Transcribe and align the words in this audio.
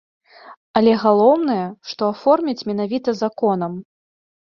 Але 0.81 0.95
галоўнае, 1.03 1.59
што 1.91 2.01
аформяць 2.17 2.59
менавіта 2.73 3.19
законам. 3.25 3.81